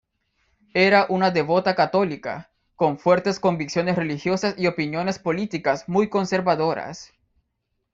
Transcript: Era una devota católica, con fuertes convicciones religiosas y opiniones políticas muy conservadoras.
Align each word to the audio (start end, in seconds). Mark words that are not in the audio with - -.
Era 0.73 1.05
una 1.09 1.29
devota 1.29 1.75
católica, 1.75 2.49
con 2.75 2.97
fuertes 2.97 3.39
convicciones 3.39 3.97
religiosas 3.97 4.55
y 4.57 4.65
opiniones 4.65 5.19
políticas 5.19 5.87
muy 5.87 6.09
conservadoras. 6.09 7.13